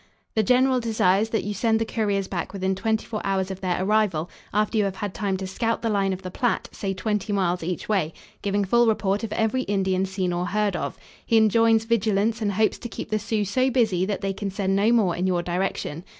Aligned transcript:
The 0.33 0.41
general 0.41 0.79
desires 0.79 1.29
that 1.29 1.43
you 1.43 1.53
send 1.53 1.77
the 1.77 1.85
couriers 1.85 2.27
back 2.27 2.53
within 2.53 2.73
twenty 2.73 3.05
four 3.05 3.21
hours 3.23 3.51
of 3.51 3.61
their 3.61 3.83
arrival, 3.83 4.31
after 4.51 4.75
you 4.75 4.83
have 4.85 4.95
had 4.95 5.13
time 5.13 5.37
to 5.37 5.45
scout 5.45 5.83
the 5.83 5.91
line 5.91 6.11
of 6.11 6.23
the 6.23 6.31
Platte 6.31 6.69
say 6.71 6.91
twenty 6.95 7.31
miles 7.31 7.61
each 7.61 7.87
way, 7.87 8.11
giving 8.41 8.65
full 8.65 8.87
report 8.87 9.23
of 9.23 9.31
every 9.33 9.61
Indian 9.61 10.07
seen 10.07 10.33
or 10.33 10.47
heard 10.47 10.75
of. 10.75 10.97
He 11.23 11.37
enjoins 11.37 11.83
vigilance 11.85 12.41
and 12.41 12.53
hopes 12.53 12.79
to 12.79 12.89
keep 12.89 13.11
the 13.11 13.19
Sioux 13.19 13.45
so 13.45 13.69
busy 13.69 14.03
that 14.07 14.21
they 14.21 14.33
can 14.33 14.49
send 14.49 14.75
no 14.75 14.91
more 14.91 15.15
in 15.15 15.27
your 15.27 15.43
direction. 15.43 16.03